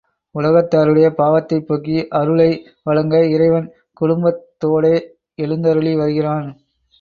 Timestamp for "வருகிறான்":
5.95-6.49